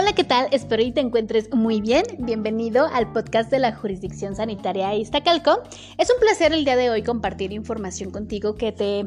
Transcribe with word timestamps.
Hola, 0.00 0.14
¿qué 0.14 0.24
tal? 0.24 0.48
Espero 0.50 0.82
y 0.82 0.92
te 0.92 1.02
encuentres 1.02 1.52
muy 1.52 1.82
bien. 1.82 2.02
Bienvenido 2.20 2.86
al 2.90 3.12
podcast 3.12 3.50
de 3.50 3.58
la 3.58 3.76
Jurisdicción 3.76 4.34
Sanitaria 4.34 4.94
Iztacalco. 4.94 5.62
Es 5.98 6.08
un 6.08 6.18
placer 6.18 6.54
el 6.54 6.64
día 6.64 6.74
de 6.74 6.88
hoy 6.88 7.02
compartir 7.02 7.52
información 7.52 8.10
contigo 8.10 8.54
que 8.54 8.72
te 8.72 9.04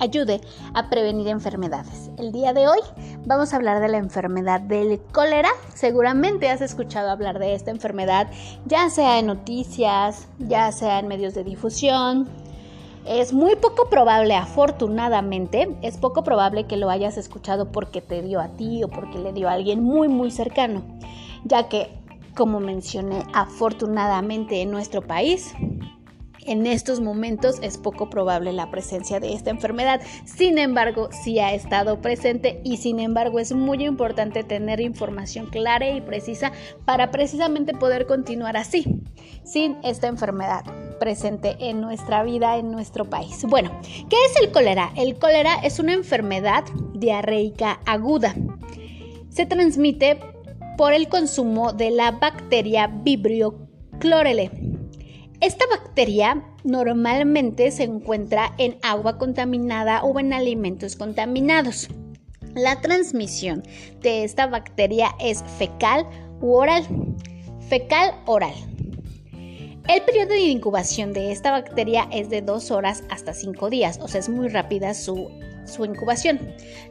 ayude 0.00 0.40
a 0.74 0.90
prevenir 0.90 1.28
enfermedades. 1.28 2.10
El 2.18 2.32
día 2.32 2.52
de 2.52 2.66
hoy 2.66 2.80
vamos 3.24 3.52
a 3.52 3.56
hablar 3.56 3.80
de 3.80 3.86
la 3.86 3.98
enfermedad 3.98 4.60
del 4.60 5.00
cólera. 5.12 5.50
Seguramente 5.74 6.50
has 6.50 6.60
escuchado 6.60 7.10
hablar 7.10 7.38
de 7.38 7.54
esta 7.54 7.70
enfermedad, 7.70 8.28
ya 8.66 8.90
sea 8.90 9.20
en 9.20 9.26
noticias, 9.26 10.26
ya 10.40 10.72
sea 10.72 10.98
en 10.98 11.06
medios 11.06 11.34
de 11.34 11.44
difusión, 11.44 12.28
es 13.06 13.32
muy 13.32 13.56
poco 13.56 13.88
probable, 13.88 14.34
afortunadamente, 14.34 15.68
es 15.82 15.96
poco 15.96 16.22
probable 16.22 16.66
que 16.66 16.76
lo 16.76 16.90
hayas 16.90 17.16
escuchado 17.16 17.72
porque 17.72 18.00
te 18.00 18.22
dio 18.22 18.40
a 18.40 18.48
ti 18.48 18.82
o 18.84 18.88
porque 18.88 19.18
le 19.18 19.32
dio 19.32 19.48
a 19.48 19.52
alguien 19.52 19.82
muy 19.82 20.08
muy 20.08 20.30
cercano, 20.30 20.82
ya 21.44 21.68
que, 21.68 21.90
como 22.36 22.60
mencioné, 22.60 23.24
afortunadamente 23.32 24.62
en 24.62 24.70
nuestro 24.70 25.02
país, 25.02 25.52
en 26.44 26.66
estos 26.66 27.00
momentos 27.00 27.58
es 27.62 27.78
poco 27.78 28.10
probable 28.10 28.52
la 28.52 28.70
presencia 28.70 29.20
de 29.20 29.32
esta 29.32 29.50
enfermedad. 29.50 30.00
Sin 30.24 30.58
embargo, 30.58 31.08
sí 31.12 31.38
ha 31.38 31.54
estado 31.54 32.00
presente 32.00 32.60
y 32.64 32.78
sin 32.78 32.98
embargo 32.98 33.38
es 33.38 33.52
muy 33.52 33.84
importante 33.84 34.42
tener 34.42 34.80
información 34.80 35.46
clara 35.46 35.88
y 35.90 36.00
precisa 36.00 36.52
para 36.84 37.10
precisamente 37.10 37.74
poder 37.74 38.06
continuar 38.06 38.56
así, 38.56 39.02
sin 39.44 39.76
esta 39.84 40.08
enfermedad 40.08 40.64
presente 41.02 41.56
en 41.58 41.80
nuestra 41.80 42.22
vida, 42.22 42.58
en 42.58 42.70
nuestro 42.70 43.10
país. 43.10 43.44
Bueno, 43.48 43.72
¿qué 43.82 44.16
es 44.30 44.40
el 44.40 44.52
cólera? 44.52 44.92
El 44.94 45.18
cólera 45.18 45.56
es 45.64 45.80
una 45.80 45.94
enfermedad 45.94 46.62
diarreica 46.94 47.80
aguda. 47.86 48.36
Se 49.28 49.44
transmite 49.44 50.20
por 50.78 50.92
el 50.92 51.08
consumo 51.08 51.72
de 51.72 51.90
la 51.90 52.12
bacteria 52.12 52.86
Vibrio 52.86 53.66
chlorelle 53.98 54.52
esta 55.42 55.66
bacteria 55.66 56.40
normalmente 56.62 57.72
se 57.72 57.82
encuentra 57.82 58.54
en 58.58 58.78
agua 58.80 59.18
contaminada 59.18 60.04
o 60.04 60.20
en 60.20 60.32
alimentos 60.32 60.94
contaminados. 60.94 61.88
La 62.54 62.80
transmisión 62.80 63.64
de 64.02 64.22
esta 64.22 64.46
bacteria 64.46 65.08
es 65.18 65.42
fecal 65.58 66.06
u 66.40 66.52
oral. 66.52 66.86
Fecal 67.68 68.14
oral. 68.26 68.54
El 69.88 70.02
periodo 70.02 70.28
de 70.28 70.40
incubación 70.40 71.12
de 71.12 71.32
esta 71.32 71.50
bacteria 71.50 72.08
es 72.12 72.30
de 72.30 72.40
2 72.40 72.70
horas 72.70 73.02
hasta 73.10 73.34
5 73.34 73.68
días, 73.68 73.98
o 74.00 74.08
sea, 74.08 74.20
es 74.20 74.28
muy 74.28 74.48
rápida 74.48 74.94
su, 74.94 75.28
su 75.64 75.84
incubación. 75.84 76.38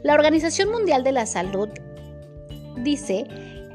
La 0.02 0.14
Organización 0.14 0.70
Mundial 0.70 1.02
de 1.02 1.12
la 1.12 1.26
Salud 1.26 1.68
dice 2.76 3.26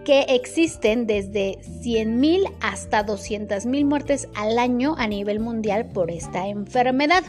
que 0.05 0.21
existen 0.29 1.07
desde 1.07 1.57
100.000 1.81 2.53
hasta 2.61 3.05
200.000 3.05 3.85
muertes 3.85 4.29
al 4.35 4.59
año 4.59 4.95
a 4.97 5.07
nivel 5.07 5.39
mundial 5.39 5.87
por 5.87 6.11
esta 6.11 6.47
enfermedad. 6.47 7.23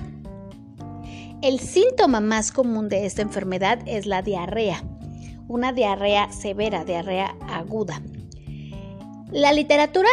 El 1.41 1.59
síntoma 1.59 2.20
más 2.20 2.53
común 2.53 2.89
de 2.89 3.06
esta 3.06 3.22
enfermedad 3.22 3.81
es 3.86 4.06
la 4.06 4.22
diarrea, 4.22 4.84
una 5.48 5.72
diarrea 5.72 6.31
severa, 6.33 6.84
diarrea 6.84 7.34
aguda. 7.48 8.03
La 9.31 9.53
literatura 9.53 10.09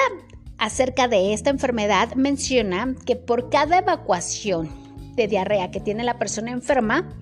acerca 0.57 1.07
de 1.07 1.33
esta 1.33 1.49
enfermedad 1.49 2.15
menciona 2.15 2.95
que 3.05 3.15
por 3.15 3.49
cada 3.49 3.79
evacuación 3.79 4.69
de 5.15 5.27
diarrea 5.27 5.71
que 5.71 5.79
tiene 5.79 6.03
la 6.03 6.17
persona 6.17 6.51
enferma, 6.51 7.17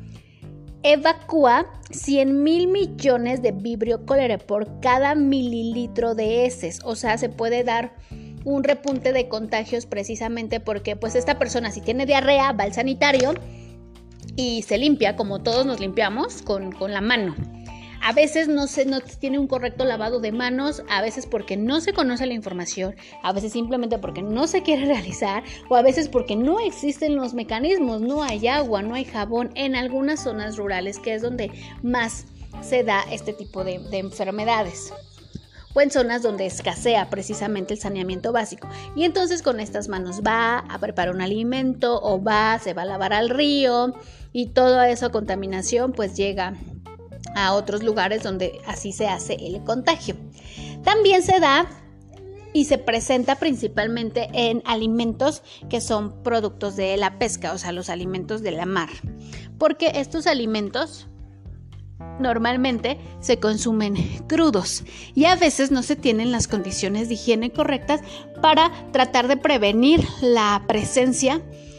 evacúa 0.83 1.65
100 1.91 2.43
mil 2.43 2.67
millones 2.67 3.41
de 3.41 3.51
vibrio 3.51 4.05
cólera 4.05 4.37
por 4.37 4.79
cada 4.81 5.15
mililitro 5.15 6.15
de 6.15 6.45
heces. 6.45 6.79
O 6.83 6.95
sea, 6.95 7.17
se 7.17 7.29
puede 7.29 7.63
dar 7.63 7.93
un 8.43 8.63
repunte 8.63 9.13
de 9.13 9.29
contagios 9.29 9.85
precisamente 9.85 10.59
porque 10.59 10.95
pues 10.95 11.15
esta 11.15 11.39
persona 11.39 11.71
si 11.71 11.79
tiene 11.79 12.05
diarrea 12.05 12.51
va 12.51 12.65
al 12.65 12.73
sanitario 12.73 13.33
y 14.35 14.63
se 14.63 14.77
limpia 14.77 15.15
como 15.15 15.41
todos 15.41 15.65
nos 15.65 15.79
limpiamos 15.79 16.41
con, 16.41 16.71
con 16.71 16.91
la 16.91 17.01
mano. 17.01 17.35
A 18.05 18.11
veces 18.11 18.49
no 18.49 18.67
se 18.67 18.83
no 18.83 18.99
tiene 18.99 19.39
un 19.39 19.47
correcto 19.47 19.85
lavado 19.85 20.19
de 20.19 20.33
manos, 20.33 20.83
a 20.89 21.01
veces 21.01 21.25
porque 21.25 21.55
no 21.55 21.79
se 21.79 21.93
conoce 21.93 22.25
la 22.25 22.33
información, 22.33 22.95
a 23.21 23.31
veces 23.31 23.53
simplemente 23.53 23.97
porque 23.97 24.21
no 24.21 24.45
se 24.45 24.61
quiere 24.61 24.85
realizar 24.93 25.43
o 25.69 25.77
a 25.77 25.81
veces 25.81 26.09
porque 26.09 26.35
no 26.35 26.59
existen 26.59 27.15
los 27.15 27.33
mecanismos, 27.33 28.01
no 28.01 28.21
hay 28.21 28.45
agua, 28.49 28.81
no 28.81 28.95
hay 28.95 29.05
jabón 29.05 29.51
en 29.55 29.77
algunas 29.77 30.21
zonas 30.21 30.57
rurales 30.57 30.99
que 30.99 31.13
es 31.13 31.21
donde 31.21 31.49
más 31.81 32.25
se 32.61 32.83
da 32.83 33.03
este 33.09 33.31
tipo 33.31 33.63
de, 33.63 33.79
de 33.79 33.99
enfermedades 33.99 34.91
o 35.73 35.79
en 35.79 35.89
zonas 35.89 36.21
donde 36.23 36.45
escasea 36.45 37.09
precisamente 37.09 37.73
el 37.73 37.79
saneamiento 37.79 38.33
básico. 38.33 38.67
Y 38.97 39.05
entonces 39.05 39.41
con 39.41 39.61
estas 39.61 39.87
manos 39.87 40.21
va 40.27 40.59
a 40.59 40.77
preparar 40.77 41.15
un 41.15 41.21
alimento 41.21 42.01
o 42.03 42.21
va, 42.21 42.59
se 42.59 42.73
va 42.73 42.81
a 42.81 42.85
lavar 42.85 43.13
al 43.13 43.29
río 43.29 43.93
y 44.33 44.47
toda 44.47 44.89
esa 44.89 45.07
contaminación 45.07 45.93
pues 45.93 46.17
llega 46.17 46.55
a 47.35 47.53
otros 47.53 47.83
lugares 47.83 48.23
donde 48.23 48.61
así 48.65 48.91
se 48.91 49.07
hace 49.07 49.35
el 49.35 49.63
contagio. 49.63 50.15
También 50.83 51.23
se 51.23 51.39
da 51.39 51.67
y 52.53 52.65
se 52.65 52.77
presenta 52.77 53.35
principalmente 53.35 54.29
en 54.33 54.61
alimentos 54.65 55.41
que 55.69 55.81
son 55.81 56.23
productos 56.23 56.75
de 56.75 56.95
la 56.97 57.17
pesca, 57.17 57.53
o 57.53 57.57
sea, 57.57 57.71
los 57.71 57.89
alimentos 57.89 58.41
de 58.41 58.51
la 58.51 58.65
mar, 58.65 58.89
porque 59.57 59.91
estos 59.95 60.27
alimentos 60.27 61.07
normalmente 62.19 62.99
se 63.19 63.39
consumen 63.39 63.95
crudos 64.27 64.83
y 65.15 65.25
a 65.25 65.35
veces 65.35 65.71
no 65.71 65.81
se 65.83 65.95
tienen 65.95 66.31
las 66.31 66.47
condiciones 66.47 67.07
de 67.07 67.15
higiene 67.15 67.51
correctas 67.51 68.01
para 68.41 68.71
tratar 68.91 69.27
de 69.27 69.37
prevenir 69.37 70.05
la 70.21 70.63
presencia 70.67 71.37
de 71.37 71.72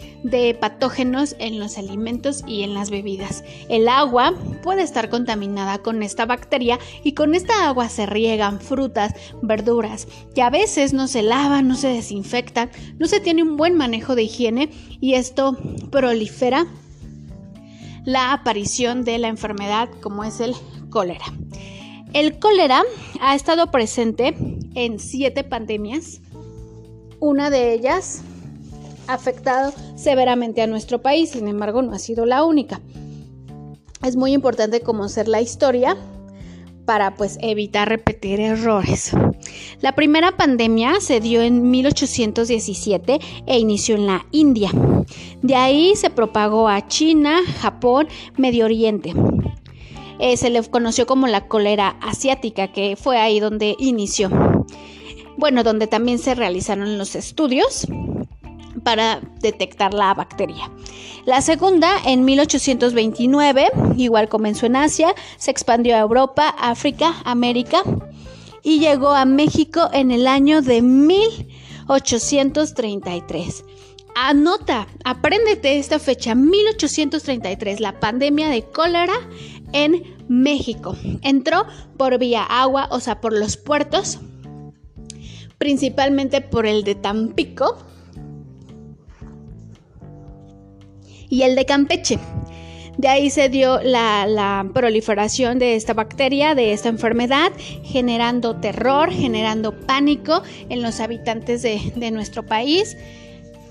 patógenos 0.59 1.37
en 1.39 1.59
los 1.59 1.77
alimentos 1.79 2.43
y 2.47 2.63
en 2.63 2.75
las 2.75 2.91
bebidas. 2.91 3.45
El 3.69 3.89
agua 3.89 4.35
puede 4.63 4.83
estar 4.83 5.11
contaminada 5.11 5.79
con 5.79 6.03
esta 6.03 6.27
bacteria 6.27 6.79
y 7.03 7.13
con 7.13 7.35
esta 7.35 7.69
agua 7.69 7.89
se 7.89 8.07
riegan 8.07 8.61
frutas, 8.61 9.15
verduras 9.43 10.09
que 10.35 10.43
a 10.43 10.51
veces 10.51 10.93
no 10.93 11.09
se 11.09 11.23
lavan, 11.23 11.69
no 11.69 11.77
se 11.77 11.89
desinfectan, 11.89 12.71
no 12.99 13.07
se 13.07 13.21
tiene 13.21 13.43
un 13.43 13.57
buen 13.57 13.77
manejo 13.77 14.15
de 14.15 14.25
higiene 14.25 14.71
y 15.01 15.15
esto 15.15 15.59
prolifera 15.91 16.67
la 18.05 18.33
aparición 18.33 19.05
de 19.05 19.19
la 19.19 19.29
enfermedad 19.29 19.89
como 20.01 20.25
es 20.25 20.41
el 20.41 20.55
cólera. 20.91 21.25
El 22.13 22.39
cólera 22.39 22.83
ha 23.21 23.35
estado 23.35 23.71
presente 23.71 24.35
en 24.75 24.99
siete 24.99 25.43
pandemias. 25.43 26.21
Una 27.19 27.51
de 27.51 27.73
ellas 27.73 28.23
afectado 29.07 29.73
severamente 29.97 30.63
a 30.63 30.67
nuestro 30.67 31.01
país, 31.01 31.31
sin 31.31 31.49
embargo 31.49 31.83
no 31.83 31.93
ha 31.93 31.99
sido 31.99 32.27
la 32.27 32.45
única. 32.45 32.81
Es 34.05 34.17
muy 34.17 34.33
importante 34.33 34.81
conocer 34.81 35.29
la 35.29 35.41
historia 35.41 35.97
para 36.85 37.15
pues 37.15 37.39
evitar 37.41 37.89
repetir 37.89 38.41
errores. 38.41 39.13
La 39.81 39.95
primera 39.95 40.37
pandemia 40.37 41.01
se 41.01 41.21
dio 41.21 41.43
en 41.43 41.71
1817 41.71 43.19
e 43.47 43.59
inició 43.59 43.95
en 43.95 44.07
la 44.07 44.27
India. 44.31 44.71
De 45.43 45.55
ahí 45.55 45.97
se 45.97 46.11
propagó 46.11 46.69
a 46.69 46.87
China, 46.87 47.41
Japón, 47.61 48.09
Medio 48.37 48.67
Oriente. 48.67 49.15
Eh, 50.19 50.37
se 50.37 50.51
le 50.51 50.63
conoció 50.63 51.07
como 51.07 51.27
la 51.27 51.49
cólera 51.49 51.97
asiática, 52.01 52.69
que 52.73 52.97
fue 52.97 53.19
ahí 53.19 53.41
donde 53.41 53.75
inició. 53.79 54.31
Bueno, 55.37 55.65
donde 55.65 55.87
también 55.87 56.19
se 56.19 56.35
realizaron 56.35 56.99
los 56.99 57.17
estudios 57.17 57.87
para 58.85 59.21
detectar 59.41 59.95
la 59.95 60.15
bacteria. 60.15 60.71
La 61.27 61.41
segunda, 61.41 61.97
en 62.05 62.25
1829, 62.25 63.69
igual 63.97 64.29
comenzó 64.29 64.67
en 64.67 64.77
Asia, 64.77 65.15
se 65.37 65.51
expandió 65.51 65.97
a 65.97 66.01
Europa, 66.01 66.55
África, 66.59 67.15
América 67.25 67.83
y 68.63 68.79
llegó 68.79 69.11
a 69.11 69.25
México 69.25 69.89
en 69.93 70.11
el 70.11 70.27
año 70.27 70.61
de 70.63 70.83
1833. 70.83 73.65
Anota, 74.17 74.87
apréndete 75.05 75.79
esta 75.79 75.99
fecha, 75.99 76.35
1833, 76.35 77.81
la 77.81 77.99
pandemia 77.99 78.49
de 78.49 78.63
cólera 78.63 79.15
en 79.73 80.15
México. 80.29 80.97
Entró 81.23 81.67
por 81.97 82.19
vía 82.19 82.45
agua, 82.45 82.89
o 82.91 83.01
sea, 83.01 83.21
por 83.21 83.33
los 83.33 83.57
puertos, 83.57 84.21
principalmente 85.59 86.41
por 86.41 86.67
el 86.67 86.85
de 86.85 86.95
Tampico, 86.95 87.77
y 91.35 91.43
el 91.43 91.57
de 91.57 91.67
Campeche. 91.67 92.21
De 92.97 93.09
ahí 93.09 93.29
se 93.29 93.49
dio 93.49 93.81
la, 93.83 94.65
proliferación 94.73 95.59
de 95.59 95.75
esta 95.75 95.95
bacteria, 95.95 96.55
de 96.55 96.73
esta 96.73 96.89
enfermedad, 96.89 97.51
generando 97.83 98.55
terror, 98.55 99.11
generando 99.11 99.73
pánico 99.73 100.43
en 100.69 100.81
los 100.81 101.01
habitantes 101.01 101.63
de, 101.63 102.11
nuestro 102.13 102.45
país, 102.45 102.97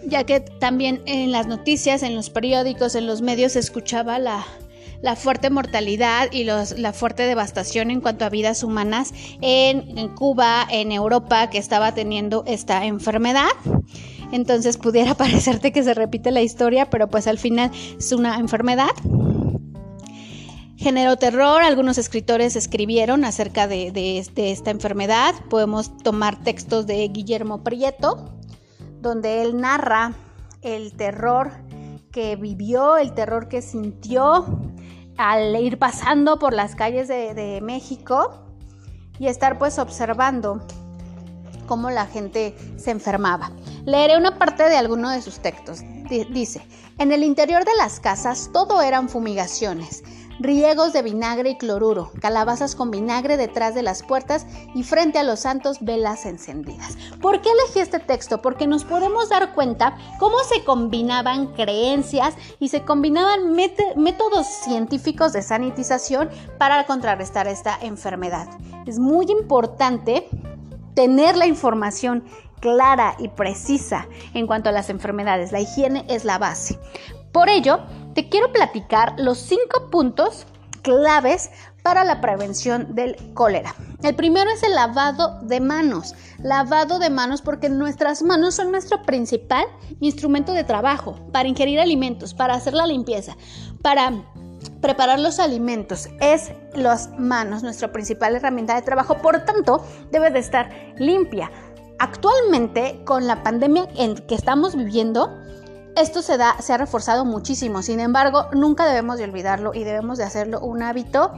ya 0.05 0.25
que 0.25 0.41
también 0.41 1.01
en 1.05 1.31
las 1.31 1.47
noticias, 1.47 2.03
en 2.03 2.15
los 2.15 2.29
periódicos, 2.29 2.95
en 2.95 3.07
los 3.07 3.21
medios 3.21 3.53
se 3.53 3.59
escuchaba 3.59 4.19
la, 4.19 4.45
fuerte 5.15 5.49
mortalidad 5.49 6.29
y 6.33 6.43
la 6.43 6.93
fuerte 6.93 7.23
devastación 7.23 7.91
en 7.91 8.01
cuanto 8.01 8.25
a 8.25 8.29
vidas 8.29 8.61
humanas 8.61 9.13
en 9.39 10.09
Cuba, 10.15 10.67
en 10.69 10.91
Europa, 10.91 11.49
que 11.49 11.59
estaba 11.59 11.93
teniendo 11.93 12.43
esta 12.45 12.85
enfermedad. 12.85 13.47
Entonces 14.33 14.77
pudiera 14.77 15.13
parecerte 15.17 15.71
que 15.71 15.83
se 15.83 15.93
repite 15.93 16.31
la 16.31 16.41
historia, 16.41 16.89
pero 16.89 17.07
pues 17.07 17.27
al 17.27 17.37
final 17.37 17.71
es 17.97 18.11
una 18.11 18.37
enfermedad 18.37 18.89
generó 20.83 21.15
terror. 21.15 21.61
Algunos 21.61 21.97
escritores 21.97 22.57
escribieron 22.57 23.23
acerca 23.23 23.67
de, 23.67 24.19
esta 24.35 24.69
enfermedad. 24.69 25.33
Podemos 25.49 25.97
tomar 25.99 26.43
textos 26.43 26.85
de 26.85 27.07
Guillermo 27.07 27.63
Prieto, 27.63 28.37
donde 29.01 29.43
él 29.43 29.61
narra 29.61 30.13
el 30.61 30.93
terror 30.93 31.51
que 32.11 32.35
vivió, 32.35 32.97
el 32.97 33.13
terror 33.13 33.47
que 33.47 33.61
sintió 33.61 34.59
al 35.17 35.55
ir 35.55 35.79
pasando 35.79 36.37
por 36.37 36.53
las 36.53 36.75
calles 36.75 37.07
de, 37.07 37.33
de 37.33 37.61
México 37.61 38.43
y 39.19 39.27
estar 39.27 39.57
pues 39.57 39.79
observando 39.79 40.61
cómo 41.65 41.91
la 41.91 42.07
gente 42.07 42.55
se 42.75 42.91
enfermaba. 42.91 43.51
Leeré 43.85 44.17
una 44.17 44.37
parte 44.37 44.63
de 44.63 44.77
alguno 44.77 45.09
de 45.09 45.21
sus 45.21 45.39
textos. 45.39 45.81
Dice, 46.29 46.65
en 46.99 47.11
el 47.11 47.23
interior 47.23 47.65
de 47.65 47.75
las 47.77 47.99
casas 47.99 48.49
todo 48.53 48.81
eran 48.81 49.09
fumigaciones 49.09 50.03
riegos 50.39 50.93
de 50.93 51.01
vinagre 51.01 51.51
y 51.51 51.57
cloruro, 51.57 52.11
calabazas 52.19 52.75
con 52.75 52.91
vinagre 52.91 53.37
detrás 53.37 53.75
de 53.75 53.83
las 53.83 54.03
puertas 54.03 54.45
y 54.73 54.83
frente 54.83 55.19
a 55.19 55.23
los 55.23 55.41
santos 55.41 55.77
velas 55.81 56.25
encendidas. 56.25 56.97
¿Por 57.21 57.41
qué 57.41 57.49
elegí 57.49 57.79
este 57.79 57.99
texto? 57.99 58.41
Porque 58.41 58.67
nos 58.67 58.83
podemos 58.83 59.29
dar 59.29 59.53
cuenta 59.53 59.95
cómo 60.19 60.39
se 60.39 60.63
combinaban 60.63 61.53
creencias 61.53 62.35
y 62.59 62.69
se 62.69 62.83
combinaban 62.83 63.53
métodos 63.53 64.47
científicos 64.47 65.33
de 65.33 65.41
sanitización 65.41 66.29
para 66.57 66.85
contrarrestar 66.85 67.47
esta 67.47 67.77
enfermedad. 67.81 68.47
Es 68.85 68.99
muy 68.99 69.27
importante 69.29 70.27
tener 70.93 71.37
la 71.37 71.47
información 71.47 72.23
clara 72.63 73.17
y 73.19 73.27
precisa 73.27 74.07
en 74.33 74.47
cuanto 74.47 74.69
a 74.69 74.71
las 74.71 74.89
enfermedades. 74.89 75.51
La 75.51 75.59
higiene 75.59 76.05
es 76.07 76.23
la 76.23 76.37
base. 76.37 76.79
Por 77.33 77.49
ello, 77.49 77.81
te 78.15 78.29
quiero 78.29 78.53
platicar 78.53 79.15
los 79.17 79.37
cinco 79.37 79.89
puntos 79.91 80.47
claves 80.81 81.51
para 81.83 82.05
la 82.05 82.21
prevención 82.21 82.95
del 82.95 83.17
cólera. 83.33 83.75
El 84.01 84.15
primero 84.15 84.49
es 84.49 84.63
el 84.63 84.75
lavado 84.75 85.41
de 85.41 85.59
manos. 85.59 86.15
Lavado 86.39 86.99
de 86.99 87.09
manos 87.09 87.41
porque 87.41 87.67
nuestras 87.67 88.23
manos 88.23 88.55
son 88.55 88.71
nuestro 88.71 89.01
principal 89.01 89.65
instrumento 89.99 90.53
de 90.53 90.63
trabajo 90.63 91.19
para 91.33 91.49
ingerir 91.49 91.81
alimentos, 91.81 92.33
para 92.33 92.53
hacer 92.53 92.73
la 92.73 92.87
limpieza, 92.87 93.35
para 93.81 94.23
preparar 94.79 95.19
los 95.19 95.39
alimentos. 95.39 96.07
Es 96.21 96.53
las 96.75 97.09
manos 97.19 97.61
nuestra 97.61 97.91
principal 97.91 98.37
herramienta 98.37 98.75
de 98.75 98.83
trabajo, 98.83 99.17
por 99.17 99.43
tanto, 99.43 99.85
debe 100.13 100.31
de 100.31 100.39
estar 100.39 100.69
limpia. 100.97 101.51
Actualmente, 102.03 103.01
con 103.05 103.27
la 103.27 103.43
pandemia 103.43 103.87
en 103.95 104.15
que 104.15 104.35
estamos 104.35 104.75
viviendo, 104.75 105.39
esto 105.95 106.21
se, 106.21 106.33
ha 106.33 106.77
reforzado 106.77 107.23
muchísimo, 107.23 107.81
sin 107.81 108.01
embargo, 108.01 108.47
nunca 108.51 108.85
debemos 108.85 109.17
de 109.17 109.23
olvidarlo 109.23 109.73
y 109.73 109.85
debemos 109.85 110.17
de 110.17 110.25
hacerlo 110.25 110.59
un 110.59 110.83
hábito 110.83 111.31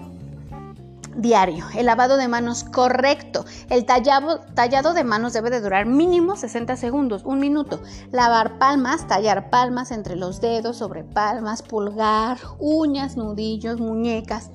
diario. 1.15 1.65
El 1.75 1.85
lavado 1.85 2.17
de 2.17 2.27
manos 2.27 2.63
correcto. 2.63 3.45
El 3.69 3.85
tallado, 3.85 4.39
tallado, 4.56 4.95
de 4.95 5.03
manos 5.03 5.33
debe 5.33 5.51
de 5.51 5.62
durar 5.62 5.85
mínimo 5.85 6.35
60 6.35 6.77
segundos, 6.77 7.21
un 7.25 7.38
minuto. 7.38 7.79
Lavar 8.12 8.57
palmas, 8.57 9.07
tallar 9.07 9.51
palmas 9.51 9.91
entre 9.91 10.15
los 10.15 10.41
dedos, 10.41 10.77
sobre 10.77 11.03
palmas, 11.03 11.62
pulgar, 11.62 12.39
uñas, 12.57 13.17
nudillos, 13.17 13.79
muñecas. 13.79 14.50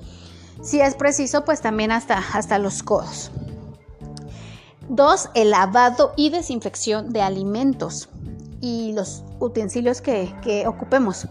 Si 0.61 0.81
es 0.81 0.95
preciso, 0.95 1.45
pues 1.45 1.61
también 1.61 1.89
hasta, 1.89 2.21
hasta 2.33 2.59
los 2.59 2.83
codos. 2.83 3.31
Dos, 4.93 5.29
el 5.35 5.51
lavado 5.51 6.11
y 6.17 6.31
desinfección 6.31 7.13
de 7.13 7.21
alimentos 7.21 8.09
y 8.59 8.91
los 8.91 9.23
utensilios 9.39 10.01
que, 10.01 10.65
ocupemos. 10.67 11.29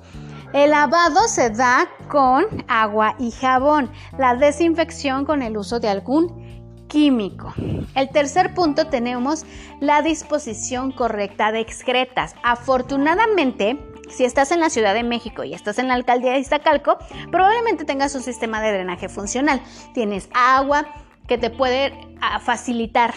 El 0.54 0.70
lavado 0.70 1.28
se 1.28 1.50
da 1.50 1.86
con 2.08 2.46
agua 2.68 3.16
y 3.18 3.30
jabón, 3.32 3.90
la 4.16 4.34
desinfección 4.34 5.26
con 5.26 5.42
el 5.42 5.58
uso 5.58 5.78
de 5.78 5.90
algún 5.90 6.64
químico. 6.88 7.52
El 7.94 8.08
tercer 8.08 8.54
punto 8.54 8.86
tenemos 8.86 9.44
la 9.78 10.00
disposición 10.00 10.90
correcta 10.90 11.52
de 11.52 11.60
excretas. 11.60 12.36
Afortunadamente, 12.42 13.78
si 14.08 14.24
estás 14.24 14.52
en 14.52 14.60
la 14.60 14.70
Ciudad 14.70 14.94
de 14.94 15.02
México 15.02 15.44
y 15.44 15.52
estás 15.52 15.78
en 15.78 15.88
la 15.88 15.94
alcaldía 15.96 16.32
de 16.32 16.38
Iztacalco, 16.38 16.96
probablemente 17.30 17.84
tengas 17.84 18.14
un 18.14 18.22
sistema 18.22 18.62
de 18.62 18.72
drenaje 18.72 19.10
funcional. 19.10 19.60
Tienes 19.92 20.30
agua 20.32 20.86
que 21.28 21.36
te 21.36 21.50
puede 21.50 21.92
ah, 22.22 22.40
facilitar 22.40 23.12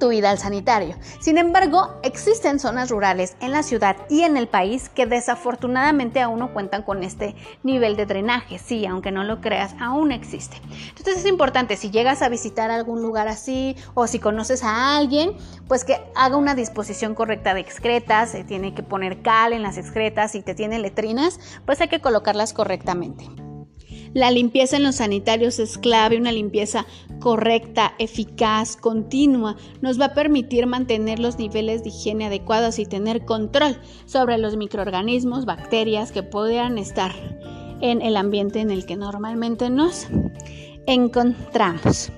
tu 0.00 0.10
al 0.10 0.38
sanitario. 0.38 0.96
Sin 1.20 1.38
embargo, 1.38 2.00
existen 2.02 2.58
zonas 2.58 2.90
rurales 2.90 3.36
en 3.40 3.52
la 3.52 3.62
ciudad 3.62 3.96
y 4.08 4.22
en 4.22 4.36
el 4.36 4.48
país 4.48 4.88
que 4.88 5.06
desafortunadamente 5.06 6.20
aún 6.20 6.40
no 6.40 6.52
cuentan 6.52 6.82
con 6.82 7.04
este 7.04 7.36
nivel 7.62 7.94
de 7.96 8.06
drenaje. 8.06 8.58
Sí, 8.58 8.86
aunque 8.86 9.12
no 9.12 9.22
lo 9.22 9.40
creas, 9.40 9.76
aún 9.78 10.10
existe. 10.10 10.56
Entonces 10.88 11.18
es 11.18 11.26
importante, 11.26 11.76
si 11.76 11.90
llegas 11.90 12.22
a 12.22 12.28
visitar 12.28 12.72
algún 12.72 13.02
lugar 13.02 13.28
así 13.28 13.76
o 13.94 14.08
si 14.08 14.18
conoces 14.18 14.64
a 14.64 14.96
alguien, 14.96 15.36
pues 15.68 15.84
que 15.84 16.00
haga 16.16 16.36
una 16.36 16.56
disposición 16.56 17.14
correcta 17.14 17.54
de 17.54 17.60
excretas, 17.60 18.30
se 18.30 18.42
tiene 18.42 18.74
que 18.74 18.82
poner 18.82 19.22
cal 19.22 19.52
en 19.52 19.62
las 19.62 19.78
excretas, 19.78 20.32
si 20.32 20.42
te 20.42 20.54
tiene 20.54 20.80
letrinas, 20.80 21.38
pues 21.66 21.80
hay 21.80 21.88
que 21.88 22.00
colocarlas 22.00 22.52
correctamente. 22.52 23.49
La 24.12 24.30
limpieza 24.30 24.76
en 24.76 24.82
los 24.82 24.96
sanitarios 24.96 25.58
es 25.60 25.78
clave, 25.78 26.18
una 26.18 26.32
limpieza 26.32 26.84
correcta, 27.20 27.94
eficaz, 27.98 28.76
continua, 28.76 29.56
nos 29.82 30.00
va 30.00 30.06
a 30.06 30.14
permitir 30.14 30.66
mantener 30.66 31.20
los 31.20 31.38
niveles 31.38 31.84
de 31.84 31.90
higiene 31.90 32.26
adecuados 32.26 32.78
y 32.80 32.86
tener 32.86 33.24
control 33.24 33.78
sobre 34.06 34.38
los 34.38 34.56
microorganismos, 34.56 35.44
bacterias 35.44 36.10
que 36.10 36.24
podrían 36.24 36.76
estar 36.76 37.12
en 37.80 38.02
el 38.02 38.16
ambiente 38.16 38.60
en 38.60 38.70
el 38.70 38.84
que 38.84 38.96
normalmente 38.96 39.70
nos 39.70 40.08
encontramos. 40.86 42.10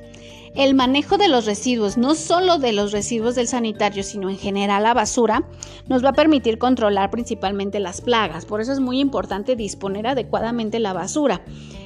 El 0.54 0.74
manejo 0.74 1.16
de 1.16 1.28
los 1.28 1.46
residuos, 1.46 1.96
no 1.96 2.14
solo 2.14 2.58
de 2.58 2.74
los 2.74 2.92
residuos 2.92 3.34
del 3.34 3.48
sanitario, 3.48 4.02
sino 4.02 4.28
en 4.28 4.36
general 4.36 4.82
la 4.82 4.92
basura, 4.92 5.48
nos 5.88 6.04
va 6.04 6.10
a 6.10 6.14
permitir 6.14 6.58
controlar 6.58 7.10
principalmente 7.10 7.80
las 7.80 8.02
plagas. 8.02 8.44
Por 8.44 8.60
eso 8.60 8.72
es 8.72 8.78
muy 8.78 9.00
importante 9.00 9.56
disponer 9.56 10.06
adecuadamente 10.06 10.78
la 10.78 10.92
basura. 10.92 11.42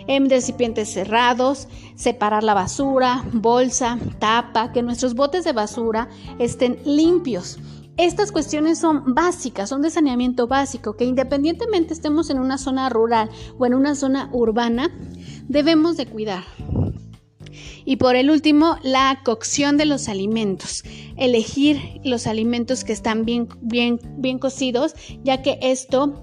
En 0.09 0.29
recipientes 0.29 0.93
cerrados, 0.93 1.69
separar 1.95 2.43
la 2.43 2.55
basura, 2.55 3.25
bolsa, 3.33 4.00
tapa, 4.19 4.73
que 4.73 4.83
nuestros 4.83 5.14
botes 5.14 5.45
de 5.45 5.52
basura 5.52 6.09
estén 6.40 6.79
limpios. 6.85 7.61
Estas 7.97 8.33
cuestiones 8.33 8.81
son 8.81 9.14
básicas, 9.14 9.69
son 9.69 9.81
de 9.81 9.90
saneamiento 9.90 10.49
básico, 10.49 10.97
que 10.97 11.05
independientemente 11.05 11.95
estemos 11.95 12.31
en 12.31 12.40
una 12.40 12.59
zona 12.59 12.88
rural 12.88 13.31
o 13.59 13.64
en 13.64 13.75
una 13.75 13.95
zona 13.95 14.29
urbana, 14.33 14.90
debemos 15.49 15.97
de 15.97 16.07
cuidar. 16.07 16.43
Y 17.85 17.97
por 17.97 18.17
el 18.17 18.31
último, 18.31 18.79
la 18.83 19.21
cocción 19.25 19.77
de 19.77 19.87
los 19.87 20.09
alimentos. 20.09 20.85
Elegir 21.17 22.01
los 22.05 22.27
alimentos 22.27 22.85
que 22.85 22.93
están 22.93 23.25
bien, 23.25 23.49
bien, 23.61 24.01
bien 24.19 24.39
cocidos, 24.39 24.95
ya 25.23 25.43
que 25.43 25.59
esto 25.63 26.23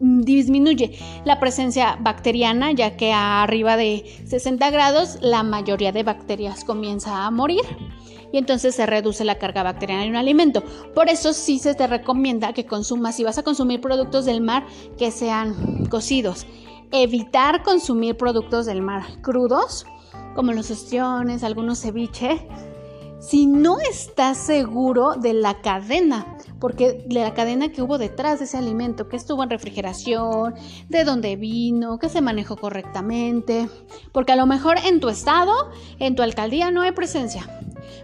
disminuye 0.00 0.98
la 1.24 1.40
presencia 1.40 1.96
bacteriana, 2.00 2.72
ya 2.72 2.96
que 2.96 3.12
arriba 3.12 3.76
de 3.76 4.04
60 4.26 4.70
grados 4.70 5.18
la 5.22 5.42
mayoría 5.42 5.92
de 5.92 6.02
bacterias 6.02 6.64
comienza 6.64 7.24
a 7.24 7.30
morir 7.30 7.62
y 8.34 8.38
entonces 8.38 8.74
se 8.74 8.84
reduce 8.84 9.24
la 9.24 9.36
carga 9.36 9.62
bacteriana 9.62 10.02
en 10.02 10.10
un 10.10 10.16
alimento. 10.16 10.64
Por 10.92 11.08
eso 11.08 11.32
sí 11.32 11.60
se 11.60 11.76
te 11.76 11.86
recomienda 11.86 12.52
que 12.52 12.66
consumas, 12.66 13.14
si 13.14 13.22
vas 13.22 13.38
a 13.38 13.44
consumir 13.44 13.80
productos 13.80 14.24
del 14.24 14.40
mar, 14.40 14.66
que 14.98 15.12
sean 15.12 15.86
cocidos. 15.86 16.44
Evitar 16.90 17.62
consumir 17.62 18.16
productos 18.16 18.66
del 18.66 18.82
mar 18.82 19.02
crudos 19.22 19.86
como 20.34 20.52
los 20.52 20.70
ostiones, 20.70 21.44
algunos 21.44 21.80
ceviche, 21.80 22.46
si 23.20 23.46
no 23.46 23.78
estás 23.80 24.36
seguro 24.36 25.14
de 25.14 25.32
la 25.32 25.62
cadena, 25.62 26.36
porque 26.60 27.04
de 27.06 27.20
la 27.20 27.32
cadena 27.32 27.70
que 27.70 27.80
hubo 27.80 27.96
detrás 27.96 28.38
de 28.38 28.44
ese 28.44 28.58
alimento, 28.58 29.08
que 29.08 29.16
estuvo 29.16 29.42
en 29.42 29.50
refrigeración, 29.50 30.54
de 30.88 31.04
dónde 31.04 31.36
vino, 31.36 31.98
que 31.98 32.08
se 32.08 32.20
manejó 32.20 32.56
correctamente, 32.56 33.68
porque 34.12 34.32
a 34.32 34.36
lo 34.36 34.46
mejor 34.46 34.76
en 34.84 35.00
tu 35.00 35.08
estado, 35.08 35.52
en 35.98 36.16
tu 36.16 36.22
alcaldía 36.22 36.70
no 36.70 36.82
hay 36.82 36.92
presencia, 36.92 37.60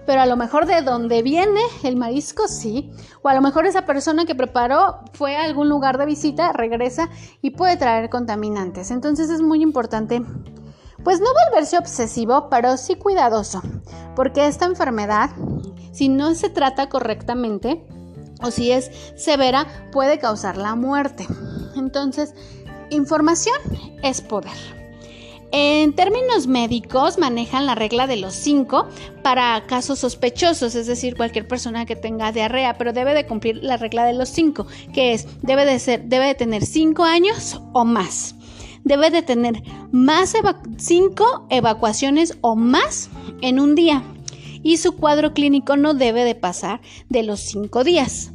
pero 0.06 0.20
a 0.20 0.26
lo 0.26 0.36
mejor 0.36 0.66
de 0.66 0.82
dónde 0.82 1.22
viene 1.22 1.60
el 1.82 1.96
marisco 1.96 2.48
sí, 2.48 2.92
o 3.22 3.28
a 3.28 3.34
lo 3.34 3.40
mejor 3.40 3.66
esa 3.66 3.86
persona 3.86 4.24
que 4.24 4.34
preparó 4.34 5.00
fue 5.12 5.36
a 5.36 5.44
algún 5.44 5.68
lugar 5.68 5.98
de 5.98 6.06
visita, 6.06 6.52
regresa 6.52 7.08
y 7.42 7.50
puede 7.50 7.76
traer 7.76 8.10
contaminantes. 8.10 8.90
Entonces 8.90 9.30
es 9.30 9.42
muy 9.42 9.62
importante 9.62 10.22
pues 11.02 11.18
no 11.18 11.28
volverse 11.46 11.78
obsesivo, 11.78 12.48
pero 12.50 12.76
sí 12.76 12.94
cuidadoso, 12.94 13.62
porque 14.14 14.46
esta 14.46 14.66
enfermedad, 14.66 15.30
si 15.92 16.10
no 16.10 16.34
se 16.34 16.50
trata 16.50 16.90
correctamente 16.90 17.86
o 18.42 18.50
si 18.50 18.70
es 18.70 18.90
severa, 19.16 19.66
puede 19.92 20.18
causar 20.18 20.58
la 20.58 20.74
muerte. 20.74 21.26
Entonces, 21.74 22.34
Información 22.90 23.54
es 24.02 24.20
poder. 24.20 24.79
En 25.52 25.94
términos 25.94 26.46
médicos, 26.46 27.18
manejan 27.18 27.66
la 27.66 27.74
regla 27.74 28.06
de 28.06 28.16
los 28.16 28.34
5 28.34 28.86
para 29.22 29.60
casos 29.66 29.98
sospechosos, 29.98 30.76
es 30.76 30.86
decir, 30.86 31.16
cualquier 31.16 31.48
persona 31.48 31.86
que 31.86 31.96
tenga 31.96 32.30
diarrea, 32.30 32.74
pero 32.78 32.92
debe 32.92 33.14
de 33.14 33.26
cumplir 33.26 33.56
la 33.56 33.76
regla 33.76 34.04
de 34.04 34.12
los 34.12 34.28
5, 34.28 34.66
que 34.92 35.12
es 35.12 35.26
debe 35.42 35.64
de 35.64 35.80
ser 35.80 36.04
debe 36.04 36.26
de 36.26 36.34
tener 36.36 36.64
5 36.64 37.02
años 37.02 37.60
o 37.72 37.84
más. 37.84 38.36
Debe 38.84 39.10
de 39.10 39.22
tener 39.22 39.62
más 39.90 40.34
5 40.76 41.46
evacuaciones 41.50 42.38
o 42.42 42.54
más 42.54 43.10
en 43.40 43.58
un 43.58 43.74
día 43.74 44.04
y 44.62 44.76
su 44.76 44.92
cuadro 44.92 45.32
clínico 45.32 45.76
no 45.76 45.94
debe 45.94 46.24
de 46.24 46.36
pasar 46.36 46.80
de 47.08 47.24
los 47.24 47.40
5 47.40 47.82
días. 47.82 48.32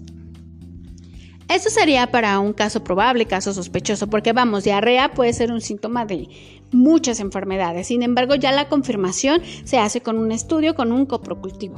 Eso 1.48 1.70
sería 1.70 2.08
para 2.08 2.40
un 2.40 2.54
caso 2.54 2.84
probable, 2.84 3.28
caso 3.28 3.54
sospechoso, 3.54 4.08
porque 4.10 4.34
vamos, 4.34 4.64
diarrea 4.64 5.14
puede 5.14 5.32
ser 5.32 5.52
un 5.52 5.62
síntoma 5.62 6.06
de 6.06 6.28
muchas 6.76 7.20
enfermedades. 7.20 7.88
Sin 7.88 8.04
embargo, 8.04 8.36
ya 8.36 8.52
la 8.52 8.70
confirmación 8.70 9.42
se 9.64 9.78
hace 9.78 10.02
con 10.02 10.18
un 10.18 10.32
estudio, 10.32 10.76
con 10.76 10.92
un 10.92 11.06
coprocultivo. 11.06 11.78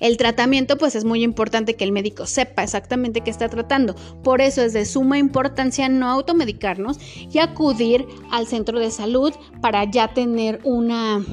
El 0.00 0.16
tratamiento, 0.16 0.76
pues 0.76 0.94
es 0.94 1.04
muy 1.04 1.22
importante 1.22 1.76
que 1.76 1.84
el 1.84 1.92
médico 1.92 2.26
sepa 2.26 2.62
exactamente 2.62 3.20
qué 3.20 3.30
está 3.30 3.48
tratando. 3.48 3.94
Por 4.22 4.40
eso 4.40 4.62
es 4.62 4.72
de 4.72 4.84
suma 4.84 5.18
importancia 5.18 5.88
no 5.88 6.08
automedicarnos 6.08 6.98
y 7.32 7.38
acudir 7.38 8.06
al 8.30 8.46
centro 8.46 8.78
de 8.78 8.90
salud 8.90 9.32
para 9.60 9.84
ya 9.90 10.08
tener 10.14 10.60
una 10.64 11.24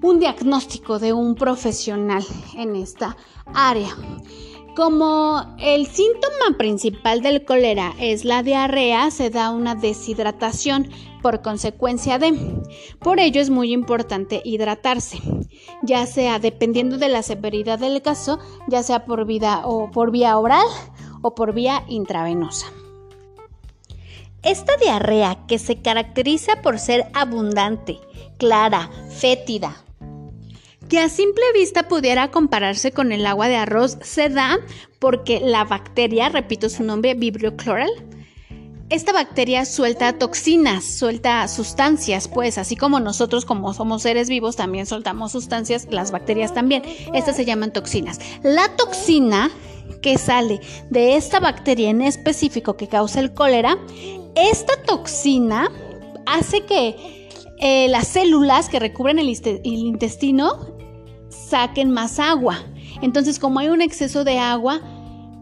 un 0.00 0.20
diagnóstico 0.20 1.00
de 1.00 1.12
un 1.12 1.34
profesional 1.34 2.24
en 2.56 2.76
esta 2.76 3.16
área. 3.52 3.88
Como 4.78 5.56
el 5.58 5.88
síntoma 5.88 6.56
principal 6.56 7.20
del 7.20 7.44
cólera 7.44 7.96
es 7.98 8.24
la 8.24 8.44
diarrea, 8.44 9.10
se 9.10 9.28
da 9.28 9.50
una 9.50 9.74
deshidratación 9.74 10.88
por 11.20 11.42
consecuencia 11.42 12.20
de. 12.20 12.38
Por 13.00 13.18
ello 13.18 13.40
es 13.40 13.50
muy 13.50 13.72
importante 13.72 14.40
hidratarse, 14.44 15.18
ya 15.82 16.06
sea 16.06 16.38
dependiendo 16.38 16.96
de 16.96 17.08
la 17.08 17.24
severidad 17.24 17.80
del 17.80 18.02
caso, 18.02 18.38
ya 18.68 18.84
sea 18.84 19.04
por, 19.04 19.26
vida, 19.26 19.62
o 19.64 19.90
por 19.90 20.12
vía 20.12 20.38
oral 20.38 20.68
o 21.22 21.34
por 21.34 21.54
vía 21.54 21.82
intravenosa. 21.88 22.66
Esta 24.44 24.76
diarrea 24.76 25.44
que 25.48 25.58
se 25.58 25.82
caracteriza 25.82 26.62
por 26.62 26.78
ser 26.78 27.08
abundante, 27.14 27.98
clara, 28.38 28.88
fétida, 29.10 29.87
que 30.88 30.98
a 30.98 31.08
simple 31.08 31.44
vista 31.54 31.86
pudiera 31.88 32.30
compararse 32.30 32.92
con 32.92 33.12
el 33.12 33.26
agua 33.26 33.48
de 33.48 33.56
arroz 33.56 33.98
se 34.02 34.28
da 34.28 34.58
porque 34.98 35.40
la 35.40 35.64
bacteria, 35.64 36.28
repito 36.28 36.68
su 36.68 36.82
nombre, 36.82 37.14
Vibrio 37.14 37.50
chloral, 37.56 37.90
esta 38.90 39.12
bacteria 39.12 39.66
suelta 39.66 40.14
toxinas, 40.18 40.82
suelta 40.82 41.46
sustancias, 41.46 42.26
pues 42.26 42.56
así 42.56 42.74
como 42.74 43.00
nosotros 43.00 43.44
como 43.44 43.74
somos 43.74 44.02
seres 44.02 44.30
vivos 44.30 44.56
también 44.56 44.86
soltamos 44.86 45.32
sustancias, 45.32 45.86
las 45.90 46.10
bacterias 46.10 46.54
también. 46.54 46.82
Estas 47.12 47.36
se 47.36 47.44
llaman 47.44 47.70
toxinas. 47.70 48.18
La 48.42 48.74
toxina 48.76 49.50
que 50.00 50.16
sale 50.16 50.60
de 50.88 51.16
esta 51.16 51.38
bacteria 51.38 51.90
en 51.90 52.00
específico 52.00 52.78
que 52.78 52.88
causa 52.88 53.20
el 53.20 53.34
cólera, 53.34 53.76
esta 54.34 54.80
toxina 54.86 55.70
hace 56.24 56.62
que 56.62 57.28
eh, 57.58 57.88
las 57.88 58.08
células 58.08 58.70
que 58.70 58.78
recubren 58.78 59.18
el 59.18 59.28
intestino 59.64 60.77
saquen 61.48 61.90
más 61.90 62.18
agua. 62.18 62.58
Entonces, 63.02 63.38
como 63.38 63.58
hay 63.58 63.68
un 63.68 63.80
exceso 63.80 64.24
de 64.24 64.38
agua, 64.38 64.80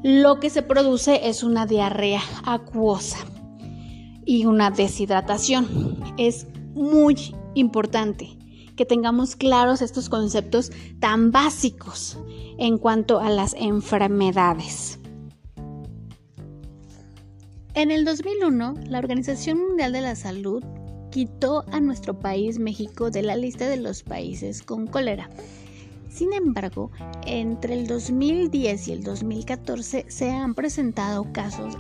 lo 0.03 0.39
que 0.39 0.51
se 0.51 0.63
produce 0.63 1.29
es 1.29 1.43
una 1.43 1.67
diarrea 1.67 2.23
acuosa 2.45 3.19
y 4.25 4.47
una 4.47 4.71
deshidratación. 4.71 5.99
Es 6.17 6.47
muy 6.75 7.35
importante 7.55 8.39
que 8.77 8.85
tengamos 8.85 9.37
claros 9.37 9.83
estos 9.83 10.09
conceptos 10.09 10.71
tan 11.01 11.33
básicos 11.33 12.19
en 12.59 12.79
cuanto 12.79 13.21
a 13.21 13.31
las 13.31 13.55
enfermedades. 13.55 15.01
En 17.75 17.91
el 17.91 18.05
2001, 18.05 18.75
la 18.89 18.99
Organización 18.99 19.59
Mundial 19.59 19.93
de 19.93 20.01
la 20.03 20.15
Salud 20.15 20.63
quitó 21.11 21.65
a 21.73 21.81
nuestro 21.81 22.19
país 22.19 22.59
México 22.59 23.11
de 23.11 23.23
la 23.23 23.37
lista 23.37 23.69
de 23.69 23.77
los 23.77 24.03
países 24.03 24.63
con 24.63 24.87
cólera 24.87 25.31
sin 26.17 26.33
embargo, 26.33 26.91
entre 27.27 27.75
el 27.75 27.87
2010 27.87 28.89
y 28.89 28.93
el 28.93 29.05
2014 29.05 30.07
se 30.09 30.31
han 30.31 30.55
presentado 30.55 31.31
casos, 31.31 31.77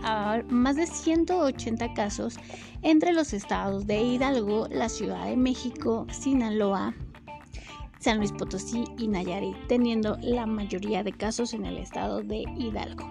más 0.51 0.77
de 0.77 0.87
180 0.87 1.95
casos 1.95 2.37
entre 2.83 3.15
los 3.15 3.33
estados 3.33 3.87
de 3.87 4.03
Hidalgo, 4.03 4.69
la 4.71 4.91
Ciudad 4.91 5.25
de 5.25 5.39
México, 5.39 6.07
Sinaloa, 6.11 6.95
San 7.99 8.19
Luis 8.19 8.33
Potosí 8.33 8.85
y 8.99 9.09
Nayarit, 9.09 9.57
teniendo 9.69 10.19
la 10.21 10.45
mayoría 10.45 11.03
de 11.03 11.13
casos 11.13 11.55
en 11.55 11.65
el 11.65 11.79
estado 11.79 12.21
de 12.21 12.45
Hidalgo. 12.59 13.09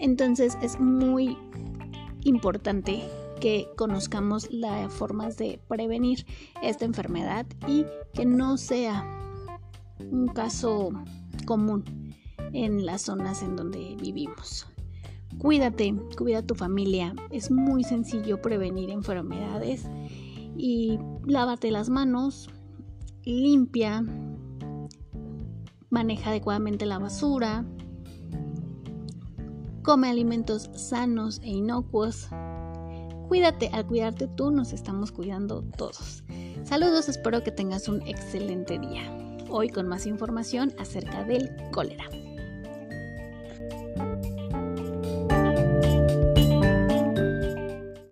Entonces 0.00 0.58
es 0.60 0.78
muy 0.78 1.38
importante 2.24 3.02
que 3.40 3.68
conozcamos 3.78 4.52
las 4.52 4.92
formas 4.92 5.38
de 5.38 5.58
prevenir 5.66 6.26
esta 6.62 6.84
enfermedad 6.84 7.46
y 7.66 7.86
que 8.12 8.26
no 8.26 8.58
sea 8.58 9.18
un 9.98 10.28
caso 10.28 10.90
común 11.46 11.84
en 12.52 12.84
las 12.84 13.02
zonas 13.02 13.42
en 13.42 13.56
donde 13.56 13.96
vivimos. 14.00 14.66
Cuídate, 15.38 15.94
cuida 16.16 16.38
a 16.38 16.46
tu 16.46 16.54
familia. 16.54 17.14
Es 17.30 17.50
muy 17.50 17.84
sencillo 17.84 18.40
prevenir 18.42 18.90
enfermedades 18.90 19.86
y 20.56 20.98
lávate 21.24 21.70
las 21.70 21.88
manos, 21.88 22.50
limpia, 23.24 24.04
maneja 25.90 26.30
adecuadamente 26.30 26.86
la 26.86 26.98
basura, 26.98 27.64
come 29.82 30.08
alimentos 30.08 30.70
sanos 30.74 31.40
e 31.42 31.48
inocuos. 31.48 32.28
Cuídate, 33.28 33.70
al 33.72 33.86
cuidarte 33.86 34.28
tú 34.28 34.50
nos 34.50 34.74
estamos 34.74 35.10
cuidando 35.10 35.62
todos. 35.76 36.22
Saludos, 36.64 37.08
espero 37.08 37.42
que 37.42 37.50
tengas 37.50 37.88
un 37.88 38.02
excelente 38.02 38.78
día 38.78 39.31
hoy 39.52 39.68
con 39.68 39.86
más 39.86 40.06
información 40.06 40.72
acerca 40.78 41.24
del 41.24 41.50
cólera. 41.72 42.08